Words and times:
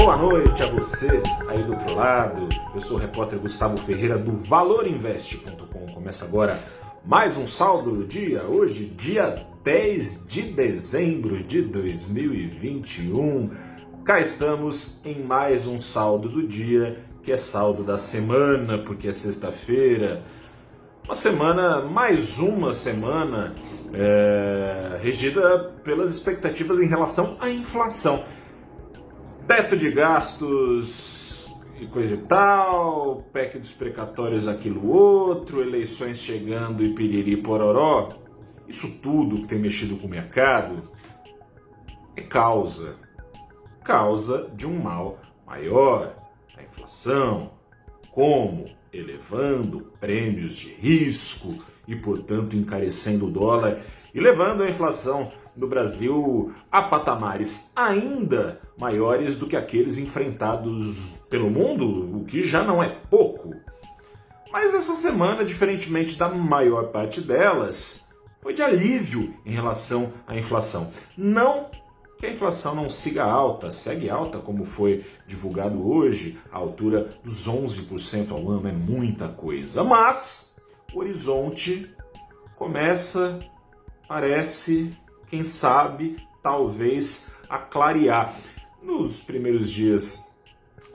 Boa 0.00 0.16
noite 0.16 0.62
a 0.62 0.66
você 0.66 1.22
aí 1.46 1.62
do 1.62 1.72
outro 1.72 1.94
lado. 1.94 2.48
Eu 2.74 2.80
sou 2.80 2.96
o 2.96 2.98
repórter 2.98 3.38
Gustavo 3.38 3.76
Ferreira 3.76 4.16
do 4.16 4.34
valorinvest.com. 4.34 5.92
Começa 5.92 6.24
agora 6.24 6.58
mais 7.04 7.36
um 7.36 7.46
saldo 7.46 7.90
do 7.90 8.06
dia. 8.06 8.44
Hoje, 8.44 8.86
dia 8.86 9.46
10 9.62 10.26
de 10.26 10.40
dezembro 10.40 11.44
de 11.44 11.60
2021. 11.60 13.50
Cá 14.02 14.18
estamos 14.18 15.00
em 15.04 15.22
mais 15.22 15.66
um 15.66 15.76
saldo 15.76 16.30
do 16.30 16.48
dia, 16.48 17.04
que 17.22 17.30
é 17.30 17.36
saldo 17.36 17.84
da 17.84 17.98
semana, 17.98 18.78
porque 18.78 19.06
é 19.06 19.12
sexta-feira. 19.12 20.22
Uma 21.04 21.14
semana, 21.14 21.82
mais 21.82 22.38
uma 22.38 22.72
semana, 22.72 23.54
é, 23.92 24.98
regida 25.02 25.58
pelas 25.84 26.10
expectativas 26.10 26.80
em 26.80 26.86
relação 26.86 27.36
à 27.38 27.50
inflação 27.50 28.24
teto 29.50 29.76
de 29.76 29.90
gastos 29.90 31.52
e 31.80 31.86
coisa 31.86 32.14
e 32.14 32.18
tal, 32.18 33.24
PEC 33.32 33.58
dos 33.58 33.72
precatórios 33.72 34.46
aquilo 34.46 34.88
outro, 34.88 35.60
eleições 35.60 36.20
chegando 36.20 36.84
e 36.84 36.94
piriri 36.94 37.36
pororó, 37.36 38.10
isso 38.68 39.00
tudo 39.02 39.40
que 39.40 39.48
tem 39.48 39.58
mexido 39.58 39.96
com 39.96 40.06
o 40.06 40.10
mercado 40.10 40.88
é 42.14 42.22
causa, 42.22 42.94
causa 43.82 44.48
de 44.54 44.68
um 44.68 44.80
mal 44.80 45.18
maior, 45.44 46.14
a 46.56 46.62
inflação, 46.62 47.50
como 48.12 48.70
elevando 48.92 49.92
prêmios 49.98 50.58
de 50.58 50.68
risco 50.68 51.60
e, 51.88 51.96
portanto, 51.96 52.54
encarecendo 52.54 53.26
o 53.26 53.30
dólar 53.32 53.80
e 54.14 54.20
levando 54.20 54.62
a 54.62 54.70
inflação 54.70 55.32
no 55.56 55.66
Brasil 55.66 56.52
a 56.70 56.82
patamares 56.82 57.72
ainda 57.76 58.60
maiores 58.78 59.36
do 59.36 59.46
que 59.46 59.56
aqueles 59.56 59.98
enfrentados 59.98 61.18
pelo 61.28 61.50
mundo, 61.50 62.16
o 62.16 62.24
que 62.24 62.42
já 62.42 62.62
não 62.62 62.82
é 62.82 62.88
pouco. 62.88 63.54
Mas 64.52 64.74
essa 64.74 64.94
semana, 64.94 65.44
diferentemente 65.44 66.16
da 66.16 66.28
maior 66.28 66.88
parte 66.88 67.20
delas, 67.20 68.08
foi 68.40 68.54
de 68.54 68.62
alívio 68.62 69.34
em 69.44 69.52
relação 69.52 70.12
à 70.26 70.36
inflação. 70.36 70.92
Não 71.16 71.70
que 72.20 72.26
a 72.26 72.32
inflação 72.32 72.74
não 72.74 72.88
siga 72.88 73.24
alta, 73.24 73.72
segue 73.72 74.10
alta, 74.10 74.38
como 74.38 74.64
foi 74.64 75.06
divulgado 75.26 75.88
hoje, 75.88 76.38
a 76.52 76.58
altura 76.58 77.08
dos 77.24 77.48
11% 77.48 78.30
ao 78.30 78.50
ano 78.50 78.68
é 78.68 78.72
muita 78.72 79.28
coisa, 79.28 79.82
mas 79.82 80.60
o 80.92 80.98
horizonte 80.98 81.90
começa, 82.56 83.40
parece 84.06 84.94
quem 85.30 85.44
sabe, 85.44 86.16
talvez, 86.42 87.30
a 87.48 87.56
clarear. 87.56 88.34
Nos 88.82 89.20
primeiros 89.20 89.70
dias 89.70 90.34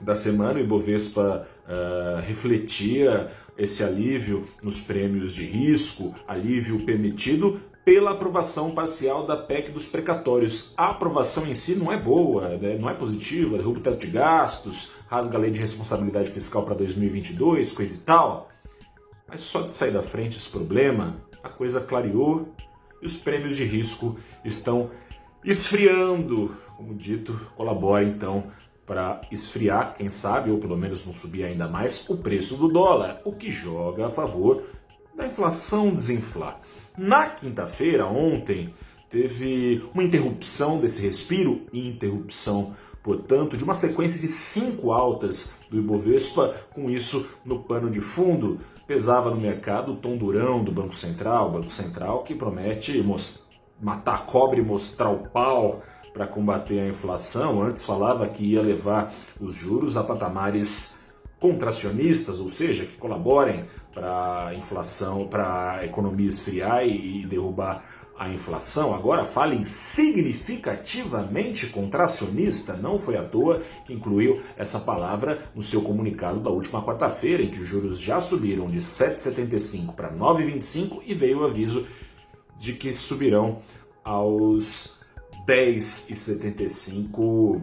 da 0.00 0.14
semana, 0.14 0.60
o 0.60 0.62
Ibovespa 0.62 1.48
uh, 1.64 2.20
refletia 2.20 3.32
esse 3.56 3.82
alívio 3.82 4.46
nos 4.62 4.80
prêmios 4.82 5.34
de 5.34 5.44
risco, 5.44 6.14
alívio 6.28 6.84
permitido 6.84 7.60
pela 7.84 8.10
aprovação 8.10 8.72
parcial 8.72 9.26
da 9.26 9.36
PEC 9.36 9.70
dos 9.70 9.86
precatórios. 9.86 10.74
A 10.76 10.90
aprovação 10.90 11.46
em 11.46 11.54
si 11.54 11.76
não 11.76 11.90
é 11.90 11.96
boa, 11.96 12.48
né? 12.58 12.76
não 12.76 12.90
é 12.90 12.94
positiva, 12.94 13.56
derruba 13.56 13.78
o 13.78 13.82
teto 13.82 13.98
de 13.98 14.08
gastos, 14.08 14.90
rasga 15.08 15.38
a 15.38 15.40
lei 15.40 15.52
de 15.52 15.58
responsabilidade 15.58 16.30
fiscal 16.30 16.64
para 16.64 16.74
2022, 16.74 17.72
coisa 17.72 17.94
e 17.94 17.98
tal. 17.98 18.50
Mas 19.28 19.42
só 19.42 19.62
de 19.62 19.72
sair 19.72 19.92
da 19.92 20.02
frente 20.02 20.36
esse 20.36 20.50
problema, 20.50 21.16
a 21.42 21.48
coisa 21.48 21.80
clareou 21.80 22.52
e 23.00 23.06
os 23.06 23.16
prêmios 23.16 23.56
de 23.56 23.64
risco 23.64 24.18
estão 24.44 24.90
esfriando. 25.44 26.56
Como 26.76 26.94
dito, 26.94 27.32
colabora 27.56 28.04
então 28.04 28.44
para 28.84 29.20
esfriar, 29.32 29.94
quem 29.96 30.08
sabe, 30.08 30.50
ou 30.50 30.58
pelo 30.58 30.76
menos 30.76 31.04
não 31.04 31.12
subir 31.12 31.44
ainda 31.44 31.66
mais, 31.66 32.08
o 32.08 32.18
preço 32.18 32.56
do 32.56 32.68
dólar, 32.68 33.20
o 33.24 33.32
que 33.32 33.50
joga 33.50 34.06
a 34.06 34.10
favor 34.10 34.62
da 35.16 35.26
inflação 35.26 35.92
desinflar. 35.92 36.60
Na 36.96 37.30
quinta-feira, 37.30 38.06
ontem, 38.06 38.72
teve 39.10 39.84
uma 39.92 40.04
interrupção 40.04 40.78
desse 40.78 41.02
respiro 41.02 41.62
e 41.72 41.88
interrupção, 41.88 42.76
portanto, 43.02 43.56
de 43.56 43.64
uma 43.64 43.74
sequência 43.74 44.20
de 44.20 44.28
cinco 44.28 44.92
altas 44.92 45.60
do 45.68 45.78
Ibovespa, 45.78 46.54
com 46.72 46.88
isso 46.88 47.28
no 47.44 47.64
pano 47.64 47.90
de 47.90 48.00
fundo 48.00 48.60
pesava 48.86 49.30
no 49.30 49.36
mercado 49.36 49.92
o 49.92 49.96
tom 49.96 50.16
durão 50.16 50.62
do 50.62 50.70
Banco 50.70 50.94
Central, 50.94 51.50
Banco 51.50 51.70
Central 51.70 52.22
que 52.22 52.34
promete 52.34 53.04
matar 53.80 54.14
a 54.14 54.18
cobra 54.18 54.58
e 54.58 54.62
mostrar 54.62 55.10
o 55.10 55.28
pau 55.28 55.82
para 56.12 56.26
combater 56.26 56.80
a 56.80 56.88
inflação. 56.88 57.62
Antes 57.62 57.84
falava 57.84 58.26
que 58.28 58.42
ia 58.42 58.62
levar 58.62 59.12
os 59.40 59.54
juros 59.54 59.96
a 59.96 60.04
patamares 60.04 61.04
contracionistas, 61.38 62.40
ou 62.40 62.48
seja, 62.48 62.86
que 62.86 62.96
colaborem 62.96 63.64
para 63.92 64.46
a 64.46 64.54
inflação, 64.54 65.26
para 65.28 65.72
a 65.72 65.84
economia 65.84 66.28
esfriar 66.28 66.86
e 66.86 67.26
derrubar 67.26 67.84
a 68.18 68.28
inflação, 68.28 68.94
agora 68.94 69.24
fala 69.24 69.54
em 69.54 69.64
significativamente 69.64 71.66
contracionista. 71.66 72.72
Não 72.74 72.98
foi 72.98 73.16
à 73.16 73.22
toa 73.22 73.62
que 73.84 73.92
incluiu 73.92 74.40
essa 74.56 74.80
palavra 74.80 75.42
no 75.54 75.62
seu 75.62 75.82
comunicado 75.82 76.40
da 76.40 76.50
última 76.50 76.82
quarta-feira, 76.82 77.42
em 77.42 77.50
que 77.50 77.60
os 77.60 77.68
juros 77.68 78.00
já 78.00 78.18
subiram 78.20 78.66
de 78.66 78.78
7,75 78.78 79.94
para 79.94 80.10
9,25 80.12 81.02
e 81.06 81.14
veio 81.14 81.40
o 81.40 81.44
aviso 81.44 81.86
de 82.58 82.72
que 82.72 82.90
subirão 82.92 83.60
aos 84.02 85.00
10,75 85.46 87.60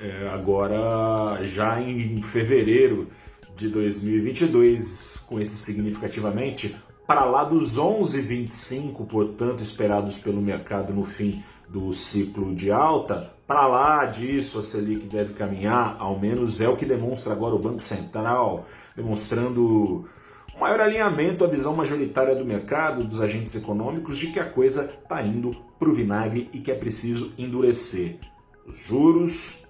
é, 0.00 0.28
agora 0.30 1.44
já 1.44 1.80
em 1.80 2.20
fevereiro 2.20 3.08
de 3.54 3.68
2022, 3.68 5.24
com 5.28 5.40
esse 5.40 5.56
significativamente 5.56 6.74
para 7.06 7.24
lá 7.24 7.44
dos 7.44 7.78
11,25, 7.78 9.06
portanto, 9.06 9.62
esperados 9.62 10.18
pelo 10.18 10.40
mercado 10.40 10.92
no 10.92 11.04
fim 11.04 11.42
do 11.68 11.92
ciclo 11.92 12.54
de 12.54 12.70
alta, 12.70 13.32
para 13.46 13.66
lá 13.66 14.06
disso 14.06 14.58
a 14.58 14.62
Selic 14.62 15.06
deve 15.06 15.34
caminhar, 15.34 15.96
ao 15.98 16.18
menos 16.18 16.60
é 16.60 16.68
o 16.68 16.76
que 16.76 16.86
demonstra 16.86 17.32
agora 17.32 17.54
o 17.54 17.58
Banco 17.58 17.82
Central, 17.82 18.66
demonstrando 18.94 20.06
um 20.54 20.60
maior 20.60 20.80
alinhamento 20.80 21.44
à 21.44 21.48
visão 21.48 21.74
majoritária 21.74 22.34
do 22.34 22.44
mercado, 22.44 23.04
dos 23.04 23.20
agentes 23.20 23.54
econômicos, 23.54 24.18
de 24.18 24.28
que 24.28 24.38
a 24.38 24.48
coisa 24.48 24.84
está 24.84 25.22
indo 25.22 25.56
para 25.78 25.88
o 25.88 25.94
vinagre 25.94 26.48
e 26.52 26.60
que 26.60 26.70
é 26.70 26.74
preciso 26.74 27.32
endurecer. 27.36 28.18
Os 28.66 28.78
juros, 28.84 29.66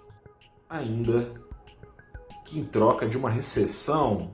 ainda 0.69 1.32
que 2.44 2.59
em 2.59 2.64
troca 2.64 3.06
de 3.06 3.16
uma 3.16 3.31
recessão 3.31 4.32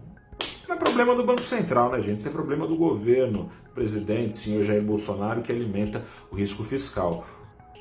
não 0.69 0.77
é 0.77 0.79
problema 0.79 1.15
do 1.15 1.25
Banco 1.25 1.43
Central, 1.43 1.91
né, 1.91 2.03
gente? 2.03 2.19
Isso 2.19 2.29
é 2.29 2.31
problema 2.31 2.67
do 2.67 2.77
governo, 2.77 3.51
do 3.65 3.71
presidente, 3.71 4.37
senhor 4.37 4.63
Jair 4.65 4.83
Bolsonaro, 4.83 5.41
que 5.41 5.51
alimenta 5.51 6.05
o 6.31 6.37
risco 6.37 6.63
fiscal. 6.63 7.27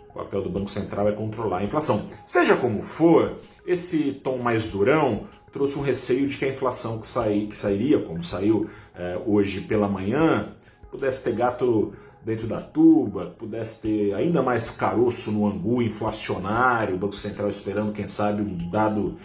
O 0.09 0.13
papel 0.13 0.41
do 0.41 0.49
Banco 0.49 0.71
Central 0.71 1.09
é 1.09 1.11
controlar 1.11 1.57
a 1.57 1.63
inflação. 1.63 2.07
Seja 2.25 2.55
como 2.55 2.81
for, 2.81 3.39
esse 3.65 4.13
tom 4.13 4.37
mais 4.37 4.69
durão 4.69 5.27
trouxe 5.51 5.77
um 5.77 5.81
receio 5.81 6.27
de 6.27 6.37
que 6.37 6.45
a 6.45 6.49
inflação 6.49 6.99
que, 6.99 7.07
sair, 7.07 7.47
que 7.47 7.57
sairia, 7.57 7.99
como 7.99 8.23
saiu 8.23 8.69
é, 8.95 9.19
hoje 9.25 9.61
pela 9.61 9.87
manhã, 9.87 10.55
pudesse 10.89 11.23
ter 11.23 11.35
gato 11.35 11.93
dentro 12.23 12.47
da 12.47 12.61
tuba, 12.61 13.35
pudesse 13.37 13.81
ter 13.81 14.13
ainda 14.13 14.41
mais 14.41 14.69
caroço 14.69 15.31
no 15.31 15.45
angu 15.45 15.81
inflacionário, 15.81 16.95
o 16.95 16.97
Banco 16.97 17.15
Central 17.15 17.49
esperando, 17.49 17.91
quem 17.91 18.07
sabe, 18.07 18.41
um 18.41 18.69
dado 18.69 19.17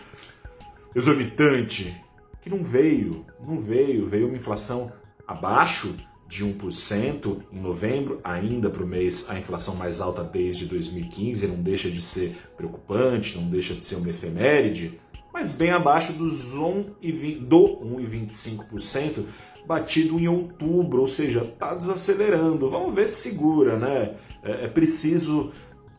exorbitante 0.95 2.03
que 2.43 2.51
não 2.51 2.63
veio, 2.63 3.25
não 3.41 3.59
veio, 3.59 4.05
veio 4.05 4.27
uma 4.27 4.37
inflação 4.37 4.93
abaixo 5.27 5.97
de 6.29 6.45
1% 6.45 7.43
em 7.53 7.61
novembro, 7.61 8.21
ainda 8.25 8.69
para 8.69 8.83
o 8.83 8.87
mês 8.87 9.31
a 9.31 9.39
inflação 9.39 9.77
mais 9.77 10.01
alta 10.01 10.25
desde 10.25 10.67
2015, 10.67 11.47
não 11.47 11.57
deixa 11.57 11.91
de 11.91 12.03
ser 12.03 12.37
preocupante, 12.57 13.39
não 13.39 13.49
deixa 13.49 13.75
de 13.75 13.85
ser 13.85 13.95
uma 13.95 14.11
efeméride, 14.11 14.99
mas 15.33 15.53
bem 15.53 15.71
abaixo 15.71 16.13
dos 16.13 16.53
1, 16.55 16.95
do 17.41 17.79
1,25% 17.81 19.25
batido 19.67 20.19
em 20.19 20.27
outubro, 20.27 21.03
ou 21.03 21.07
seja, 21.07 21.43
está 21.43 21.75
desacelerando. 21.75 22.69
Vamos 22.69 22.95
ver 22.95 23.07
se 23.07 23.31
segura, 23.31 23.79
né? 23.79 24.17
É, 24.43 24.65
é 24.65 24.69
preciso 24.69 25.53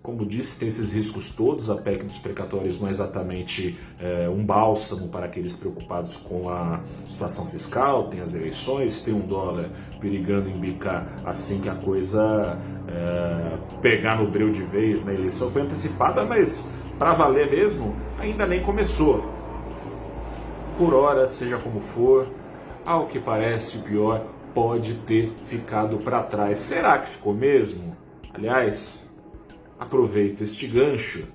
como 0.04 0.26
disse, 0.26 0.60
tem 0.60 0.68
esses 0.68 0.92
riscos 0.92 1.30
todos. 1.30 1.70
A 1.70 1.78
PEC 1.78 2.04
dos 2.04 2.20
precatórios 2.20 2.78
não 2.78 2.90
é 2.90 2.92
exatamente 2.92 3.80
é, 3.98 4.28
um 4.28 4.46
bálsamo 4.46 5.08
para 5.08 5.28
aqueles 5.28 5.56
preocupados 5.56 6.18
com 6.18 6.50
a 6.50 6.82
situação 7.08 7.46
fiscal. 7.46 8.10
Tem 8.10 8.20
as 8.20 8.36
eleições, 8.36 9.00
tem 9.00 9.14
um 9.14 9.22
dólar 9.22 9.70
perigando 10.02 10.50
embicar 10.50 11.08
assim 11.24 11.62
que 11.62 11.70
a 11.70 11.76
coisa 11.76 12.60
é, 12.86 13.58
pegar 13.82 14.22
no 14.22 14.30
breu 14.30 14.52
de 14.52 14.62
vez. 14.62 15.06
Na 15.06 15.14
eleição 15.14 15.50
foi 15.50 15.62
antecipada, 15.62 16.26
mas 16.26 16.74
para 17.00 17.14
valer 17.14 17.50
mesmo, 17.50 17.96
ainda 18.20 18.46
nem 18.46 18.62
começou. 18.62 19.24
Por 20.78 20.94
hora, 20.94 21.30
seja 21.30 21.58
como 21.58 21.80
for, 21.80 22.28
ao 22.86 23.08
que 23.08 23.20
parece, 23.20 23.78
o 23.78 23.82
pior 23.84 24.26
pode 24.54 24.96
ter 25.08 25.32
ficado 25.46 25.98
para 26.00 26.22
trás. 26.24 26.60
Será 26.60 26.98
que 26.98 27.08
ficou 27.08 27.34
mesmo? 27.34 27.96
Aliás, 28.34 29.12
aproveito 29.84 30.42
este 30.42 30.68
gancho 30.68 31.26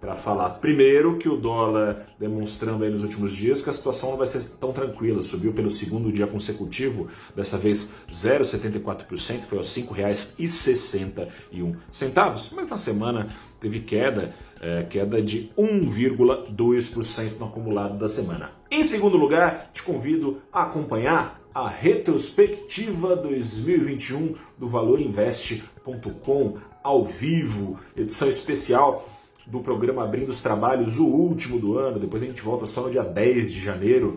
para 0.00 0.14
falar 0.14 0.50
primeiro 0.60 1.18
que 1.18 1.28
o 1.28 1.36
dólar 1.36 2.06
demonstrando 2.18 2.84
aí 2.84 2.90
nos 2.90 3.02
últimos 3.02 3.36
dias 3.36 3.60
que 3.60 3.68
a 3.68 3.72
situação 3.72 4.10
não 4.10 4.16
vai 4.16 4.26
ser 4.26 4.42
tão 4.58 4.72
tranquila, 4.72 5.22
subiu 5.22 5.52
pelo 5.52 5.70
segundo 5.70 6.10
dia 6.10 6.26
consecutivo, 6.26 7.08
dessa 7.36 7.58
vez 7.58 7.98
0,74%, 8.10 9.42
foi 9.42 9.58
aos 9.58 9.76
R$ 9.76 9.82
5,61, 9.82 12.52
mas 12.54 12.68
na 12.68 12.78
semana 12.78 13.28
teve 13.60 13.80
queda, 13.80 14.34
é, 14.60 14.84
queda 14.84 15.20
de 15.20 15.50
1,2% 15.58 17.38
no 17.38 17.44
acumulado 17.46 17.98
da 17.98 18.08
semana. 18.08 18.52
Em 18.70 18.82
segundo 18.82 19.18
lugar, 19.18 19.70
te 19.74 19.82
convido 19.82 20.40
a 20.50 20.62
acompanhar 20.62 21.38
a 21.54 21.68
retrospectiva 21.68 23.14
2021 23.16 24.34
do 24.56 24.68
valorinvest.com 24.68 26.58
ao 26.82 27.04
vivo, 27.04 27.78
edição 27.96 28.28
especial 28.28 29.08
do 29.46 29.60
programa 29.60 30.04
Abrindo 30.04 30.30
os 30.30 30.40
Trabalhos, 30.40 30.98
o 30.98 31.06
último 31.06 31.58
do 31.58 31.78
ano. 31.78 31.98
Depois 31.98 32.22
a 32.22 32.26
gente 32.26 32.42
volta 32.42 32.66
só 32.66 32.82
no 32.82 32.90
dia 32.90 33.02
10 33.02 33.52
de 33.52 33.60
janeiro, 33.60 34.16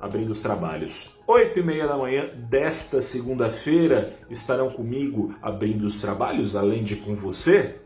abrindo 0.00 0.30
os 0.30 0.40
trabalhos. 0.40 1.20
8 1.26 1.60
e 1.60 1.62
meia 1.62 1.86
da 1.86 1.96
manhã 1.96 2.30
desta 2.34 3.00
segunda-feira 3.00 4.16
estarão 4.30 4.70
comigo 4.70 5.34
abrindo 5.42 5.84
os 5.84 6.00
trabalhos, 6.00 6.56
além 6.56 6.82
de 6.82 6.96
com 6.96 7.14
você, 7.14 7.76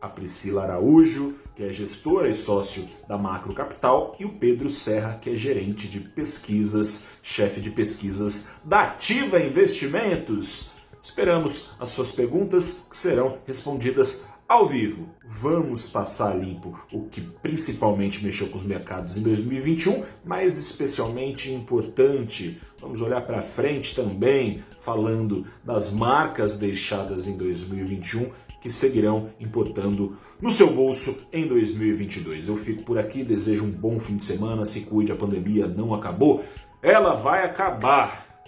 a 0.00 0.08
Priscila 0.08 0.64
Araújo, 0.64 1.36
que 1.54 1.62
é 1.62 1.72
gestora 1.72 2.28
e 2.28 2.34
sócio 2.34 2.86
da 3.08 3.16
Macro 3.16 3.54
Capital, 3.54 4.14
e 4.18 4.24
o 4.24 4.30
Pedro 4.30 4.68
Serra, 4.68 5.18
que 5.20 5.30
é 5.30 5.36
gerente 5.36 5.88
de 5.88 6.00
pesquisas, 6.00 7.08
chefe 7.22 7.60
de 7.60 7.70
pesquisas 7.70 8.56
da 8.64 8.82
Ativa 8.82 9.40
Investimentos. 9.40 10.73
Esperamos 11.04 11.72
as 11.78 11.90
suas 11.90 12.12
perguntas 12.12 12.86
que 12.90 12.96
serão 12.96 13.36
respondidas 13.46 14.26
ao 14.48 14.66
vivo. 14.66 15.06
Vamos 15.22 15.86
passar 15.86 16.34
limpo 16.34 16.82
o 16.90 17.02
que 17.02 17.20
principalmente 17.20 18.24
mexeu 18.24 18.48
com 18.48 18.56
os 18.56 18.62
mercados 18.62 19.18
em 19.18 19.22
2021, 19.22 20.02
mas 20.24 20.56
especialmente 20.56 21.52
importante, 21.52 22.58
vamos 22.80 23.02
olhar 23.02 23.20
para 23.20 23.42
frente 23.42 23.94
também, 23.94 24.64
falando 24.80 25.46
das 25.62 25.92
marcas 25.92 26.56
deixadas 26.56 27.28
em 27.28 27.36
2021 27.36 28.32
que 28.62 28.70
seguirão 28.70 29.28
importando 29.38 30.16
no 30.40 30.50
seu 30.50 30.72
bolso 30.72 31.28
em 31.30 31.46
2022. 31.46 32.48
Eu 32.48 32.56
fico 32.56 32.82
por 32.82 32.98
aqui, 32.98 33.22
desejo 33.22 33.62
um 33.62 33.70
bom 33.70 34.00
fim 34.00 34.16
de 34.16 34.24
semana, 34.24 34.64
se 34.64 34.86
cuide, 34.86 35.12
a 35.12 35.16
pandemia 35.16 35.68
não 35.68 35.92
acabou, 35.92 36.42
ela 36.82 37.14
vai 37.14 37.44
acabar. 37.44 38.42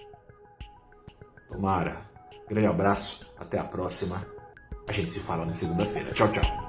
Tomara. 1.50 2.15
Grande 2.48 2.66
abraço, 2.66 3.26
até 3.38 3.58
a 3.58 3.64
próxima. 3.64 4.24
A 4.88 4.92
gente 4.92 5.12
se 5.12 5.20
fala 5.20 5.44
na 5.44 5.52
segunda-feira. 5.52 6.12
Tchau, 6.12 6.30
tchau. 6.30 6.65